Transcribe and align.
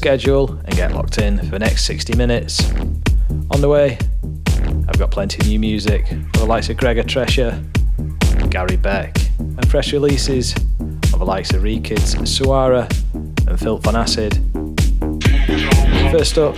schedule 0.00 0.58
and 0.64 0.74
get 0.74 0.94
locked 0.94 1.18
in 1.18 1.36
for 1.36 1.44
the 1.44 1.58
next 1.58 1.84
60 1.84 2.16
minutes. 2.16 2.70
On 3.50 3.60
the 3.60 3.68
way, 3.68 3.98
I've 4.88 4.98
got 4.98 5.10
plenty 5.10 5.38
of 5.38 5.46
new 5.46 5.58
music 5.58 6.06
for 6.32 6.38
the 6.38 6.46
likes 6.46 6.70
of 6.70 6.78
Gregor 6.78 7.02
Tresher, 7.02 7.62
Gary 8.48 8.78
Beck, 8.78 9.14
and 9.38 9.70
fresh 9.70 9.92
releases 9.92 10.54
of 11.12 11.18
the 11.18 11.24
likes 11.26 11.52
of 11.52 11.60
Rekids, 11.64 12.16
Suara, 12.22 12.88
and 13.46 13.60
Filth 13.60 13.86
on 13.86 13.94
Acid. 13.94 14.36
First 16.10 16.38
up, 16.38 16.54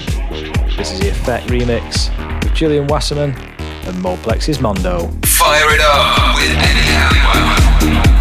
this 0.77 0.93
is 0.93 1.01
the 1.01 1.09
Effect 1.11 1.49
remix 1.49 2.15
with 2.45 2.55
Julian 2.55 2.87
Wasserman 2.87 3.33
and 3.33 3.97
Moplex's 3.97 4.61
Mondo. 4.61 5.09
Fire 5.25 5.75
It 5.75 5.81
Up 5.81 6.37
with 6.37 6.57
Eddie 6.59 6.93
Halliwell. 6.93 8.12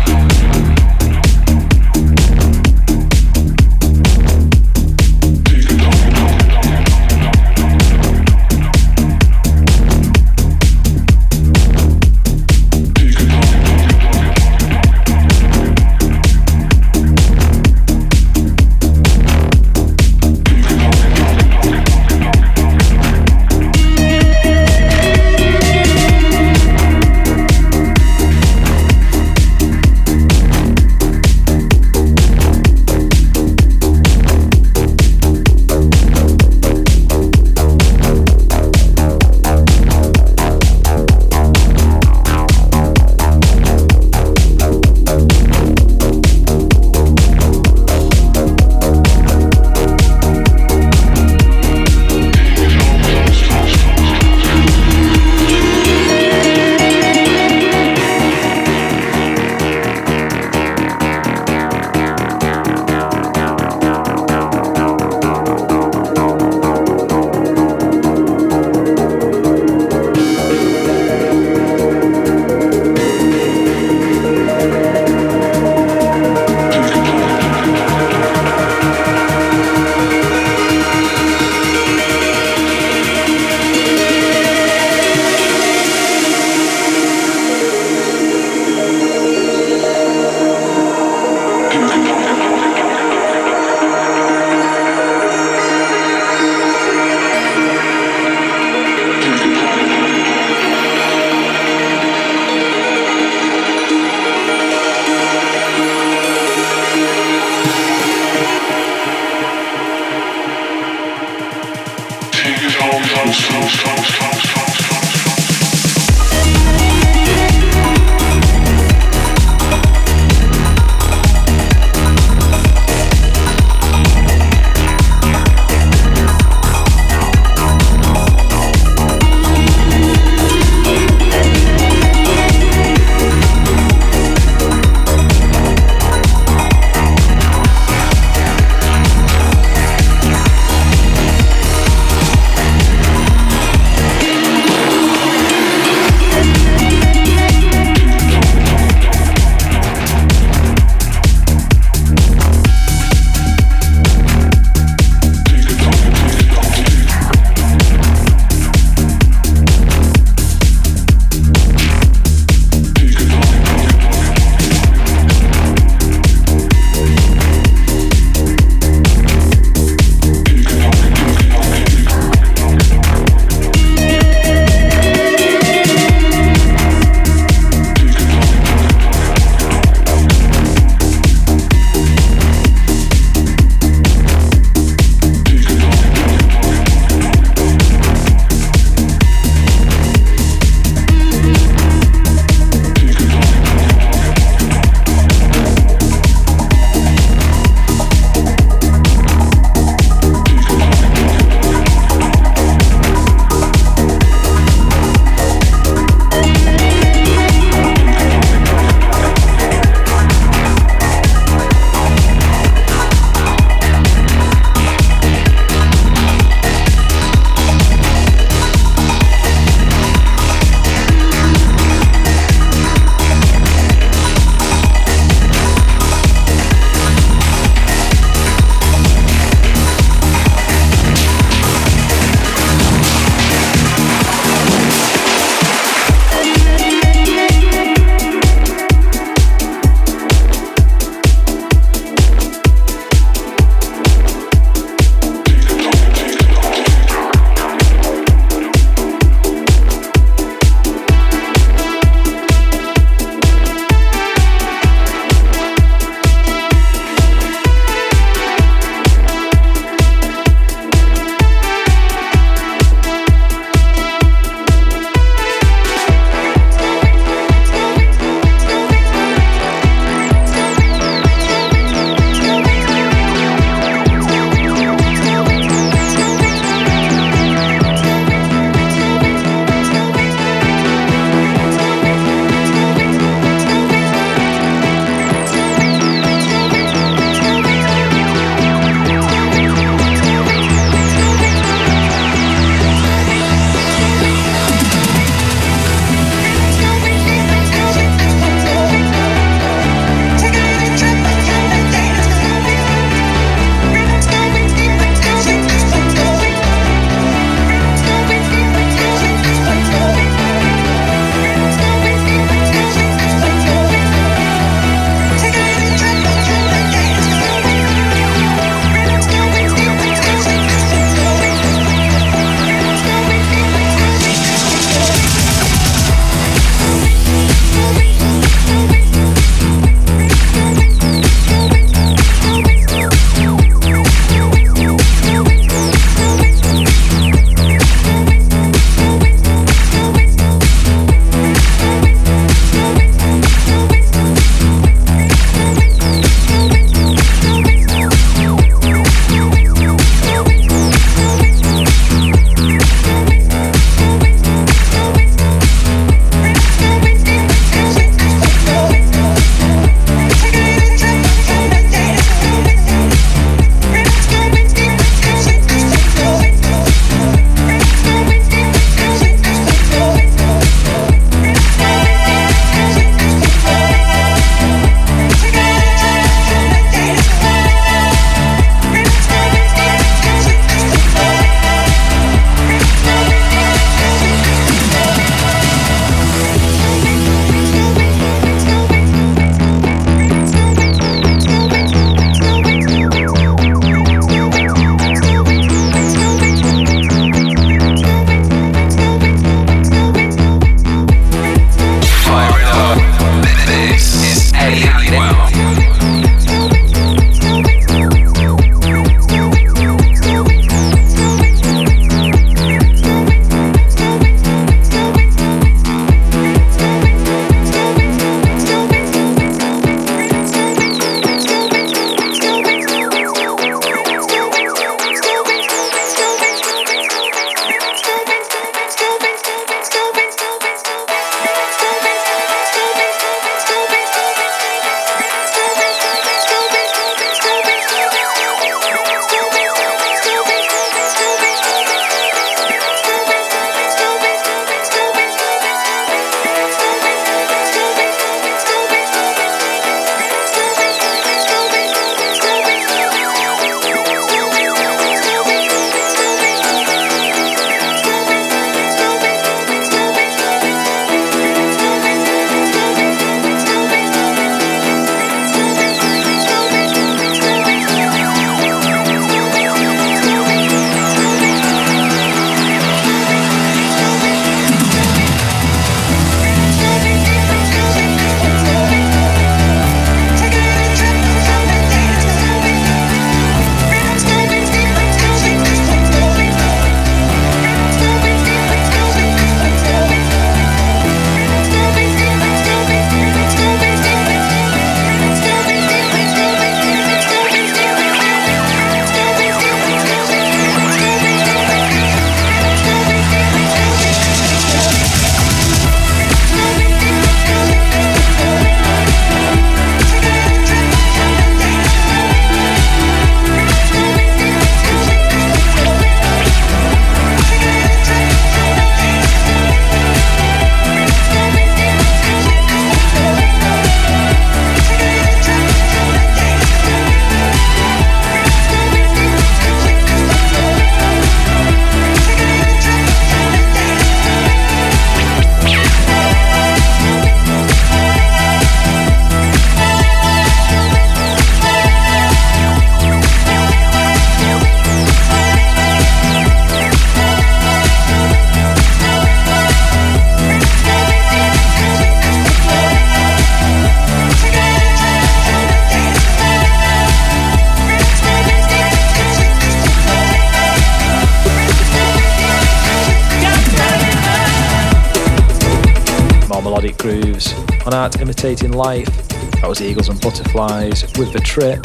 With 570.53 571.31
The 571.31 571.39
Trip. 571.39 571.81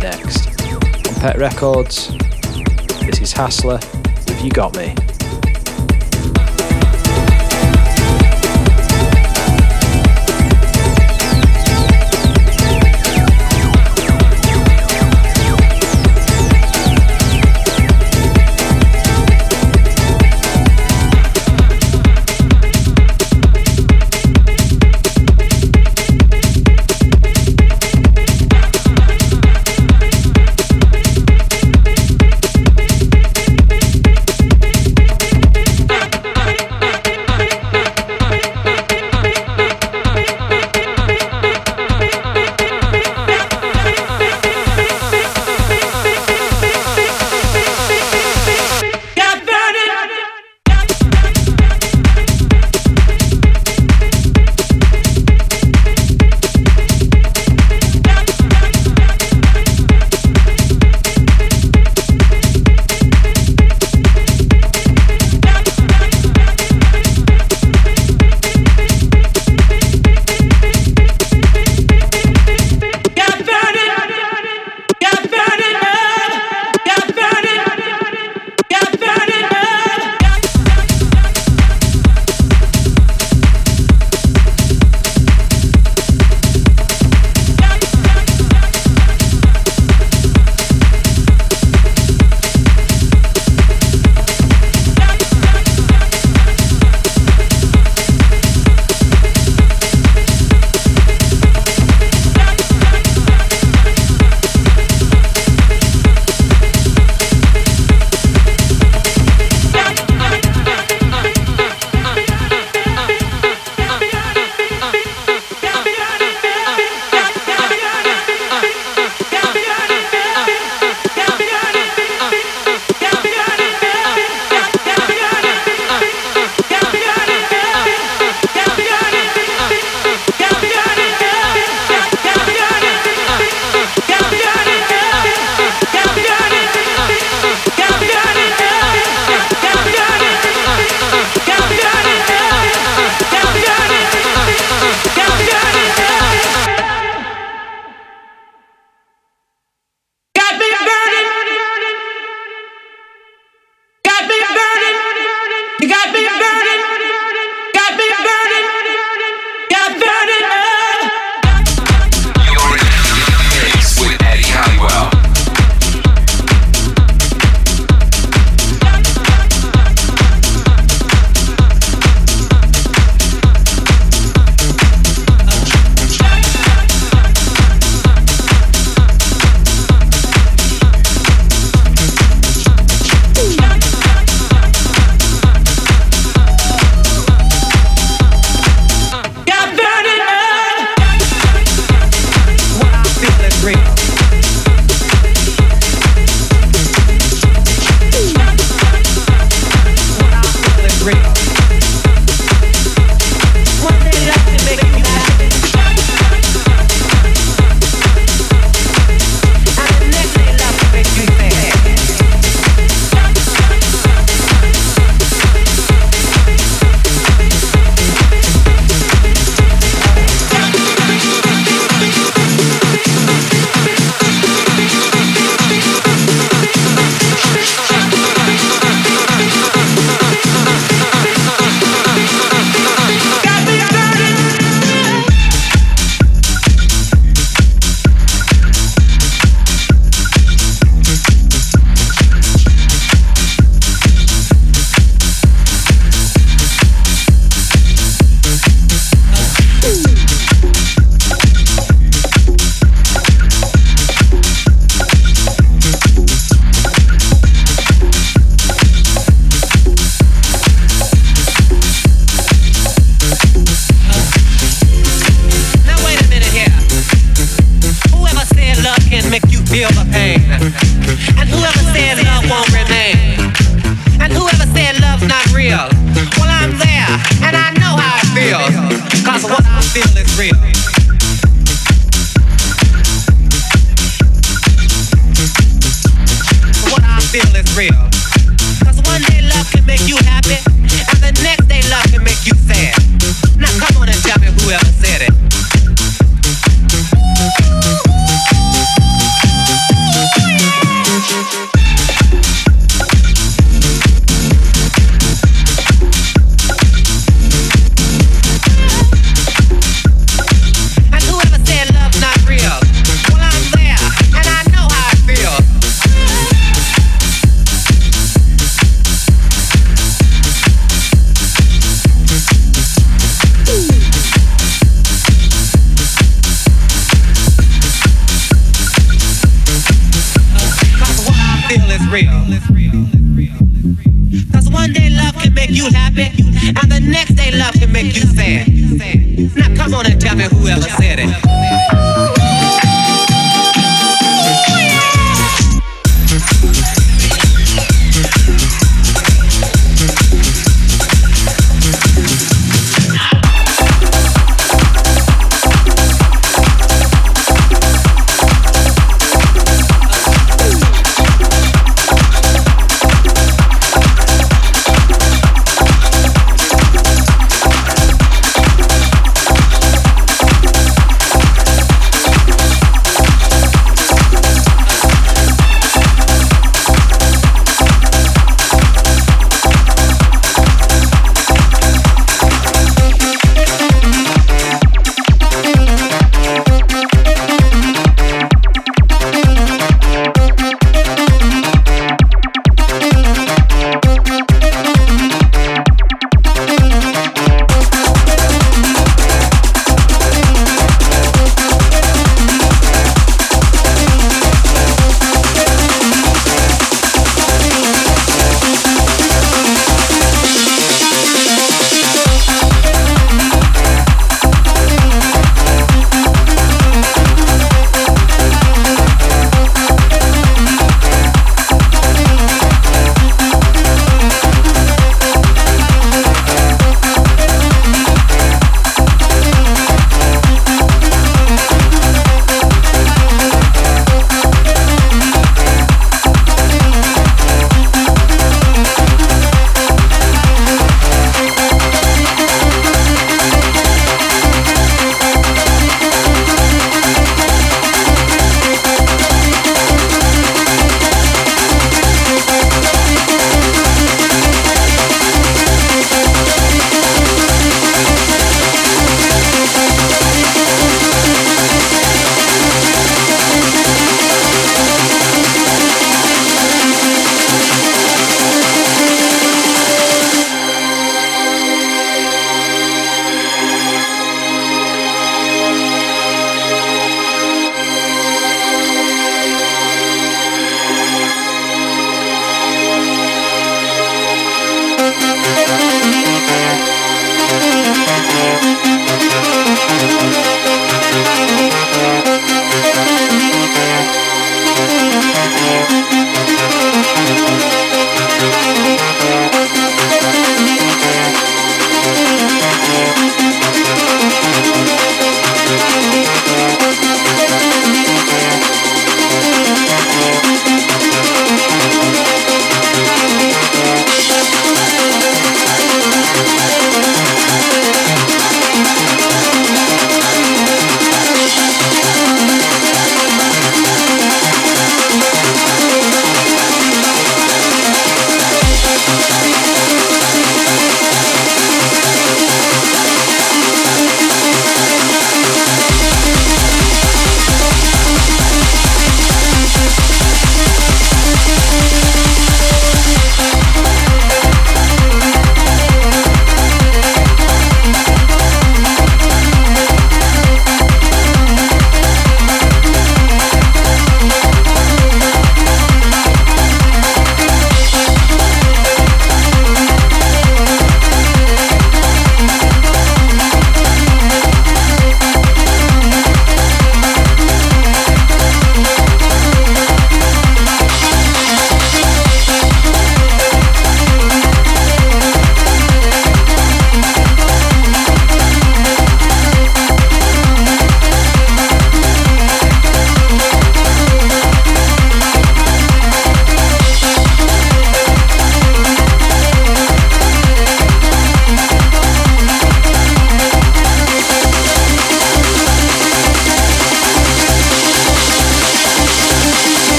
Next, 0.00 0.46
on 1.08 1.14
Pet 1.20 1.36
Records, 1.36 2.16
this 3.00 3.20
is 3.20 3.32
Hassler 3.32 3.80
with 4.28 4.44
You 4.44 4.50
Got 4.50 4.76
Me. 4.76 4.94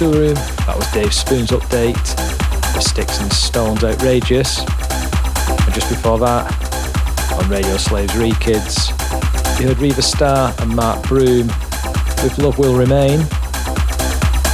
That 0.00 0.76
was 0.76 0.90
Dave 0.92 1.12
Spoon's 1.12 1.50
update. 1.50 1.94
The 2.72 2.80
Sticks 2.80 3.20
and 3.20 3.30
Stones 3.30 3.84
Outrageous. 3.84 4.60
And 4.60 5.74
just 5.74 5.90
before 5.90 6.18
that, 6.20 6.48
on 7.38 7.50
Radio 7.50 7.76
Slaves 7.76 8.14
Rekids, 8.14 8.88
you 9.60 9.68
heard 9.68 9.76
Riva 9.76 10.00
Starr 10.00 10.54
and 10.60 10.74
Mark 10.74 11.06
Broom 11.06 11.48
with 12.22 12.38
Love 12.38 12.56
Will 12.58 12.78
Remain. 12.78 13.18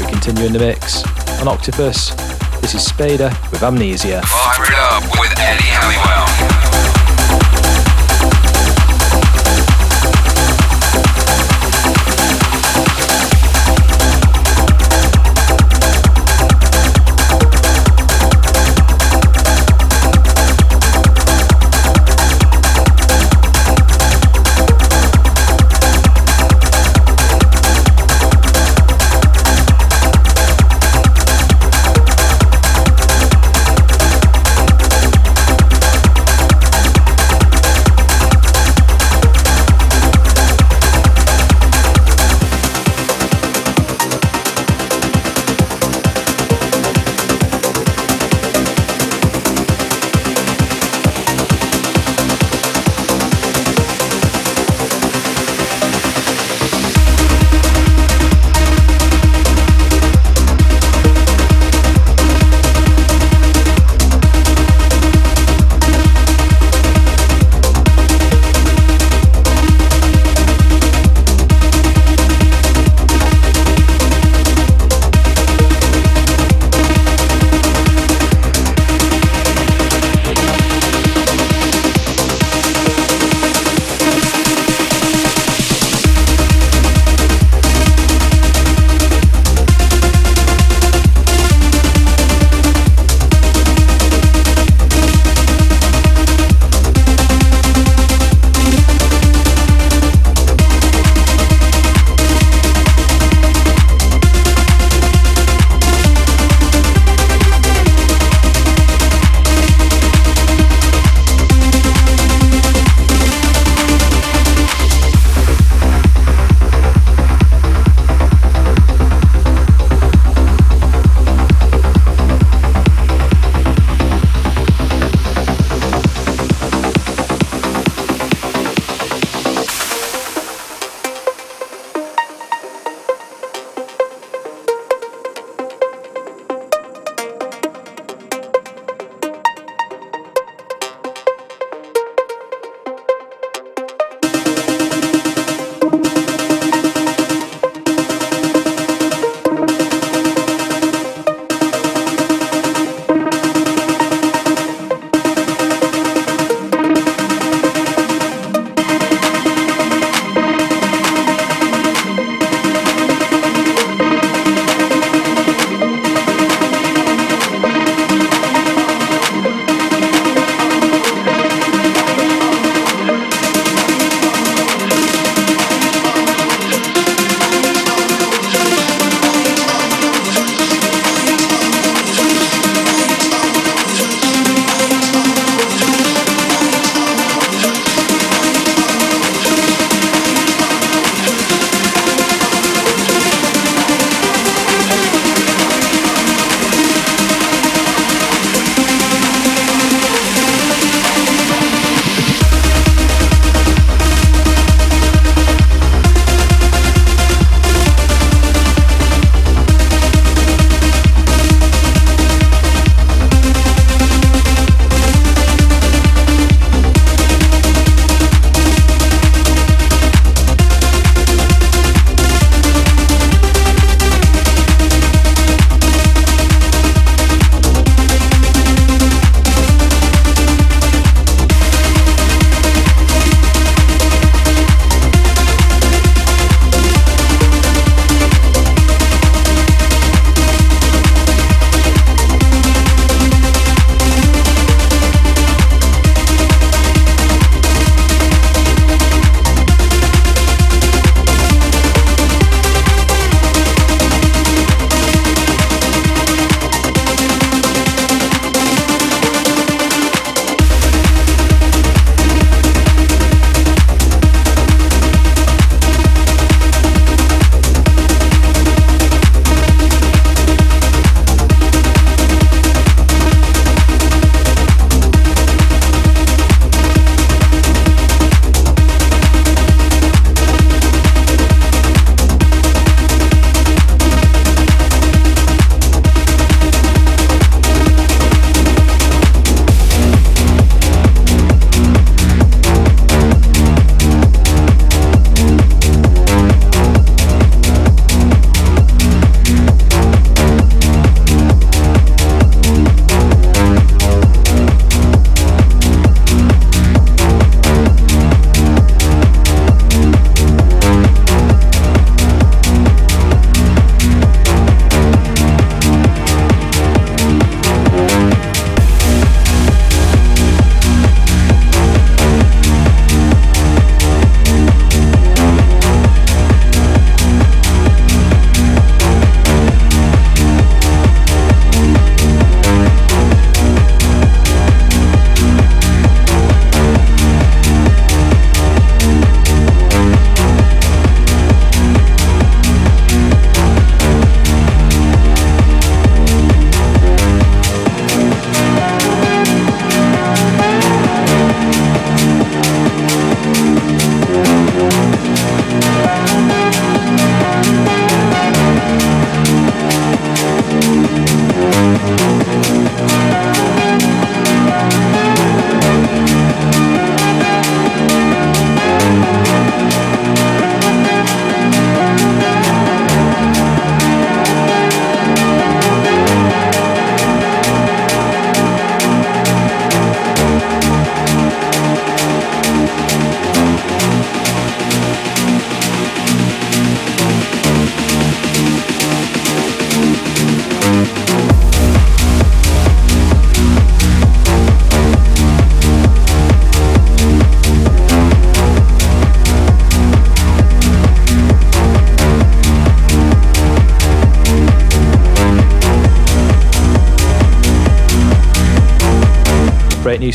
We 0.01 0.11
continue 0.11 0.47
in 0.47 0.53
the 0.53 0.59
mix. 0.59 1.05
On 1.41 1.47
Octopus, 1.47 2.11
this 2.61 2.75
is 2.75 2.85
Spader 2.85 3.31
with 3.53 3.63
Amnesia. 3.63 4.19
It 4.19 4.75
up 4.75 5.05
with 5.21 5.33
Eddie 5.39 5.63
Halliwell. 5.63 6.66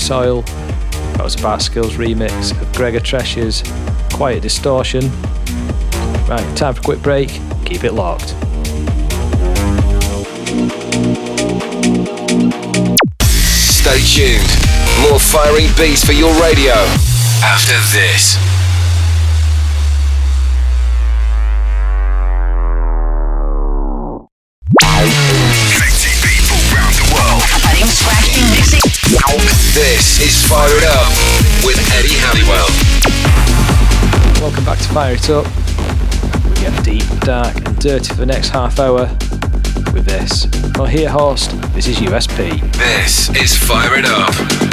Soil. 0.01 0.41
That 1.13 1.23
was 1.23 1.35
a 1.35 1.41
Bar 1.41 1.59
Skills 1.59 1.93
remix 1.93 2.59
of 2.59 2.73
Gregor 2.73 2.99
Tresher's 2.99 3.63
Quiet 4.11 4.41
Distortion. 4.41 5.11
Right, 6.27 6.57
time 6.57 6.73
for 6.73 6.81
a 6.81 6.83
quick 6.83 7.01
break. 7.01 7.29
Keep 7.65 7.83
it 7.83 7.93
locked. 7.93 8.35
Stay 13.21 14.01
tuned. 14.03 14.51
More 15.03 15.19
firing 15.19 15.67
beats 15.77 16.03
for 16.03 16.13
your 16.13 16.33
radio 16.41 16.73
after 17.43 17.77
this. 17.95 18.50
This 29.81 30.19
is 30.19 30.47
Fire 30.47 30.69
It 30.69 30.83
Up 30.83 31.65
with 31.65 31.79
Eddie 31.93 32.13
Halliwell. 32.13 32.69
Welcome 34.39 34.63
back 34.63 34.77
to 34.77 34.87
Fire 34.89 35.15
It 35.15 35.27
Up. 35.31 35.47
We 36.47 36.53
get 36.61 36.83
deep, 36.85 37.19
dark, 37.21 37.55
and 37.55 37.79
dirty 37.79 38.09
for 38.09 38.17
the 38.17 38.27
next 38.27 38.49
half 38.49 38.79
hour 38.79 39.07
with 39.91 40.05
this. 40.05 40.45
Well, 40.77 40.85
here, 40.85 41.09
host, 41.09 41.59
this 41.73 41.87
is 41.87 41.97
USP. 41.97 42.61
This 42.73 43.31
is 43.35 43.57
Fire 43.57 43.97
It 43.97 44.05
Up. 44.05 44.70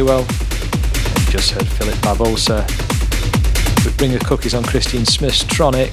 Halliwell. 0.00 0.24
And 0.24 1.26
you 1.26 1.30
just 1.30 1.50
heard 1.50 1.68
Philip 1.68 1.94
Babosa. 1.96 2.66
with 3.84 3.94
Bring 3.98 4.12
the 4.12 4.18
Cookies 4.20 4.54
on 4.54 4.64
Christian 4.64 5.04
Smith's 5.04 5.44
Tronic. 5.44 5.92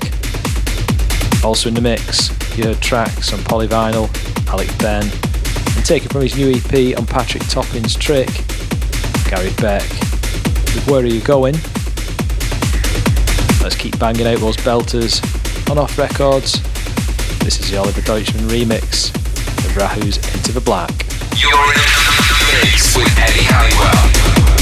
Also 1.43 1.67
in 1.67 1.75
the 1.75 1.81
mix, 1.81 2.29
you 2.57 2.63
heard 2.63 2.79
tracks 2.81 3.33
on 3.33 3.39
Polyvinyl, 3.39 4.07
Alec 4.47 4.69
Ben, 4.77 5.03
and 5.03 5.85
taken 5.85 6.07
from 6.07 6.21
his 6.21 6.37
new 6.37 6.51
EP 6.51 6.97
on 6.97 7.05
Patrick 7.05 7.43
Topping's 7.49 7.95
Trick, 7.95 8.29
Gary 9.29 9.51
Beck 9.59 9.89
with 10.73 10.87
Where 10.87 11.01
Are 11.01 11.05
You 11.05 11.19
Going? 11.19 11.55
Let's 13.61 13.75
keep 13.75 13.99
banging 13.99 14.25
out 14.25 14.39
those 14.39 14.55
belters 14.57 15.19
on 15.69 15.77
off 15.77 15.97
records. 15.97 16.61
This 17.39 17.59
is 17.59 17.71
the 17.71 17.77
Oliver 17.77 17.99
Deutschmann 17.99 18.47
remix 18.47 19.09
of 19.65 19.71
Rahu's 19.73 20.15
Into 20.33 20.53
the 20.53 20.61
Black. 20.61 20.91
Mix 22.53 22.95
with 22.95 23.07
Eddie 23.17 23.43
Halliwell. 23.43 24.56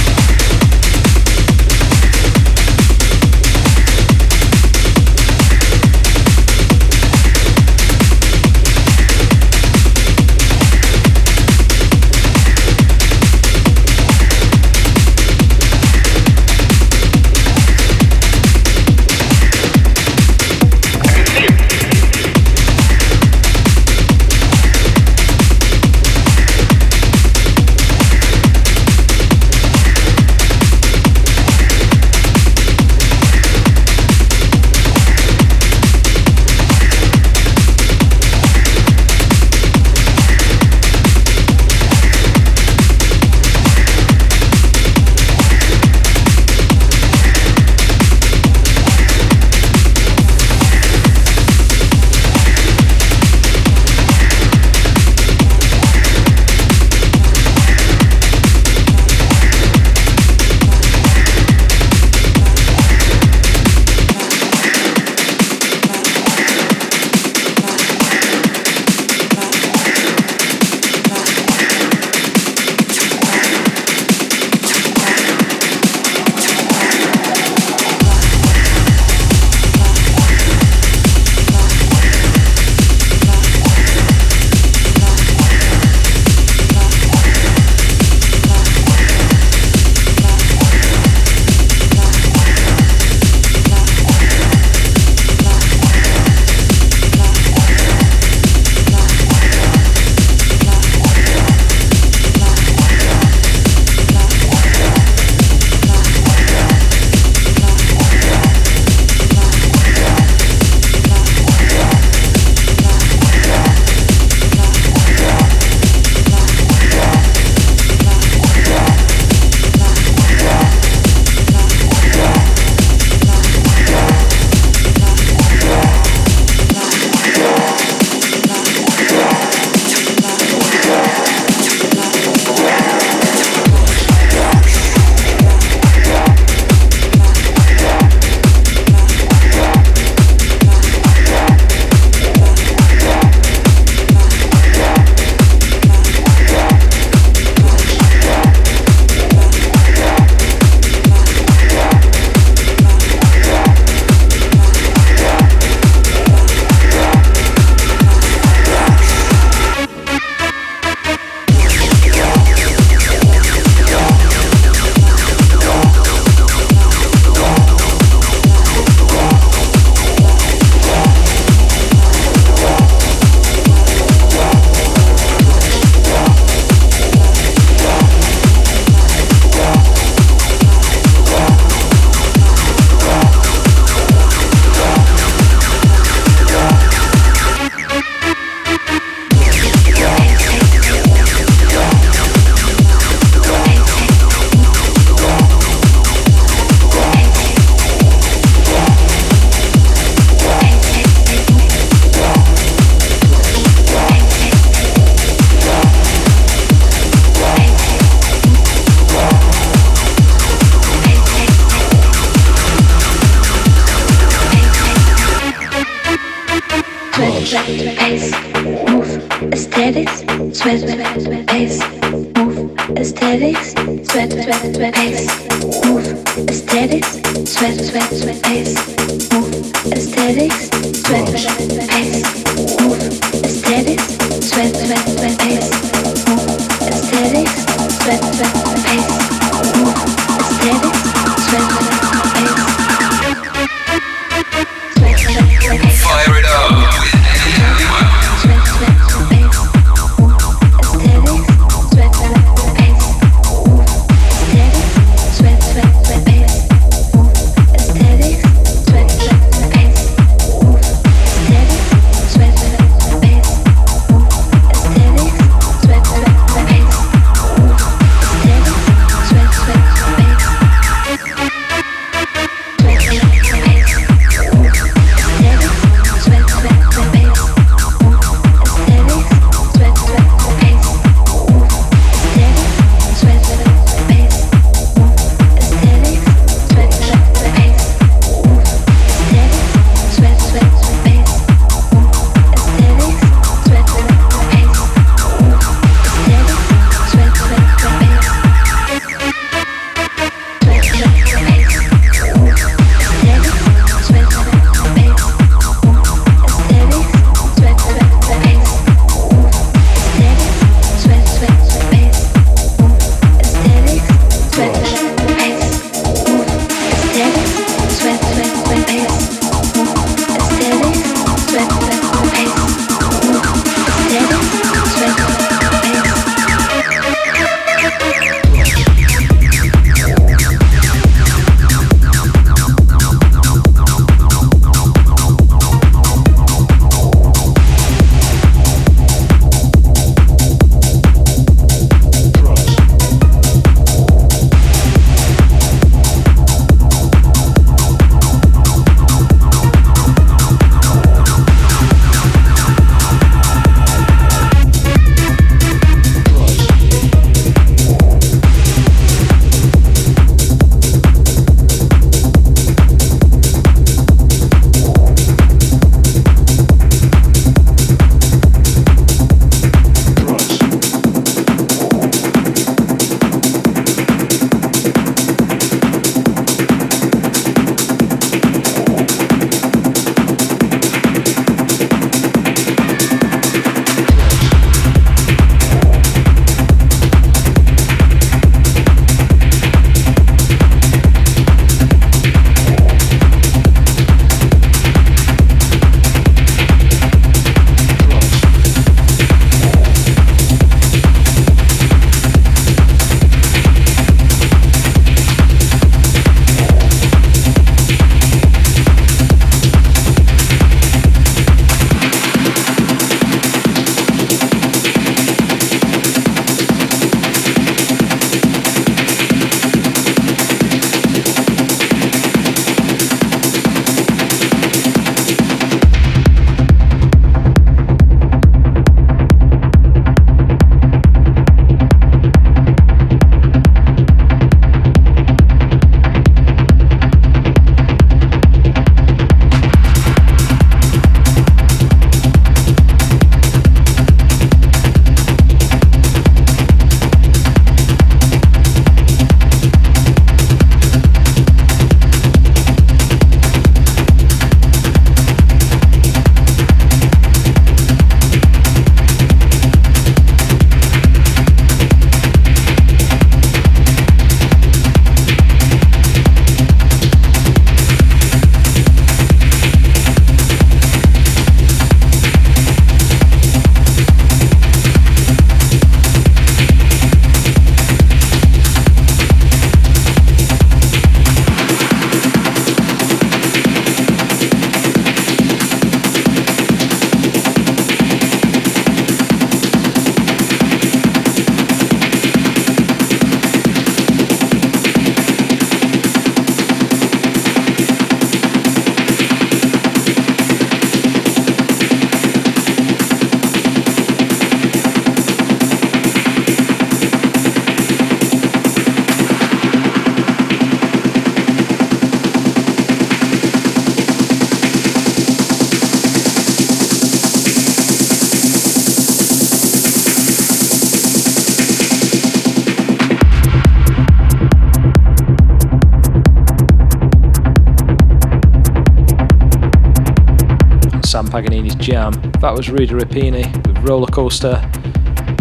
That 532.46 532.56
was 532.56 532.70
Rudy 532.70 532.94
Rapini 532.94 533.52
with 533.66 533.80
Roller 533.80 534.06
Coaster. 534.06 534.62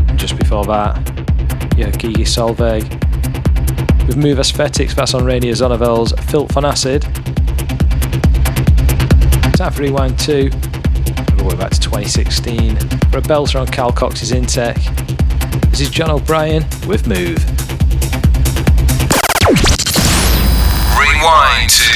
And 0.09 0.19
just 0.19 0.39
before 0.39 0.65
that, 0.65 0.97
yeah, 1.77 1.91
Gigi 1.91 2.25
Solveig 2.25 2.89
with 4.07 4.17
Move 4.17 4.39
Aesthetics. 4.39 4.95
That's 4.95 5.13
on 5.13 5.21
Reinier 5.25 5.53
Zonneveld's 5.53 6.15
Filth 6.31 6.57
on 6.57 6.65
Acid. 6.65 7.03
Time 9.55 9.71
for 9.71 9.83
Rewind 9.83 10.19
2. 10.19 10.49
All 10.51 11.37
the 11.37 11.45
way 11.47 11.57
back 11.57 11.73
to 11.73 11.81
2016 11.81 12.77
for 13.11 13.19
a 13.19 13.21
belter 13.21 13.61
on 13.61 13.67
Carl 13.67 13.93
Cox's 13.93 14.33
Intec. 14.33 14.77
This 15.73 15.83
is 15.83 15.91
John 15.91 16.11
O'Brien 16.11 16.65
with 16.87 17.07
Move. 17.07 17.45
Rewind 20.99 21.94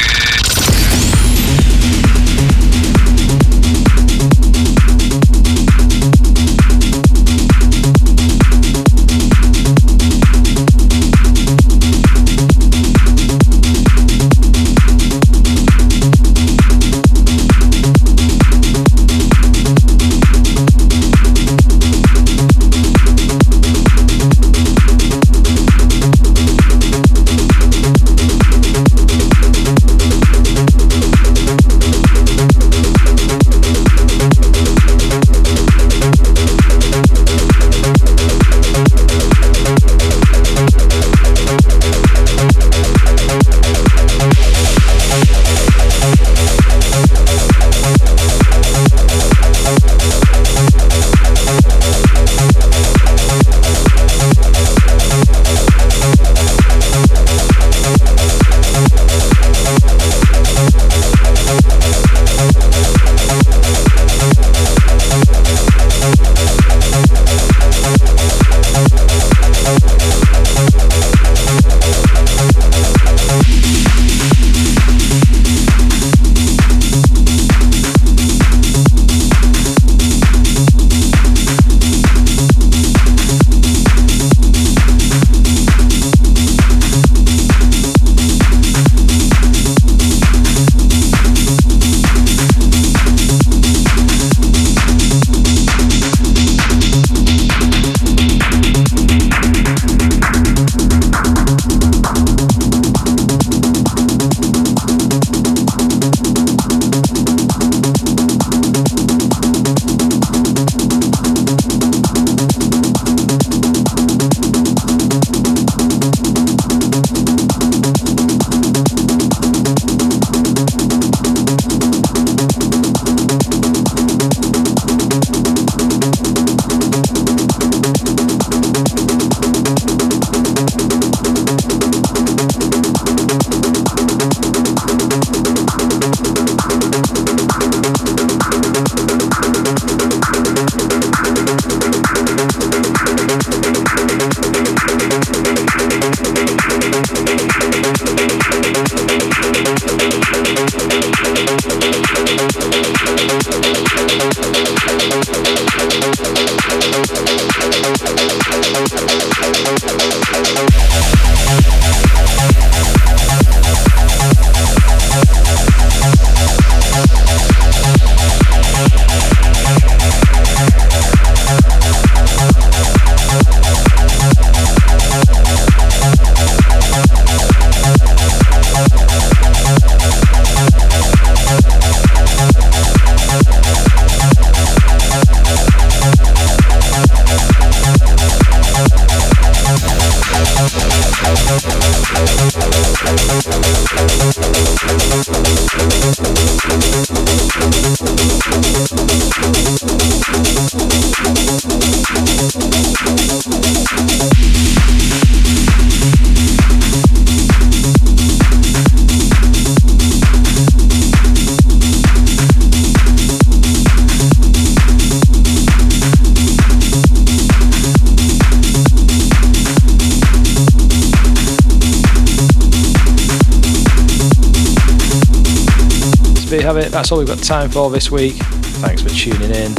to 226.89 226.93
that's 226.93 227.13
all 227.13 227.19
we've 227.19 227.27
got 227.27 227.43
time 227.43 227.69
for 227.69 227.91
this 227.91 228.11
week. 228.11 228.35
Thanks 228.81 229.03
for 229.03 229.11
tuning 229.11 229.51
in. 229.51 229.75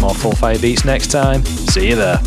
More 0.00 0.14
Full 0.14 0.32
Fire 0.32 0.58
Beats 0.58 0.84
next 0.84 1.06
time. 1.10 1.42
See 1.44 1.88
you 1.88 1.96
there. 1.96 2.20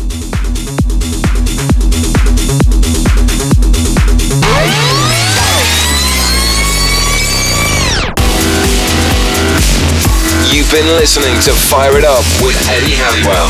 You've 10.50 10.72
been 10.72 10.88
listening 10.98 11.38
to 11.42 11.52
Fire 11.70 11.96
It 11.96 12.04
Up 12.04 12.24
with 12.42 12.56
Eddie 12.68 12.96
Halliwell. 12.98 13.46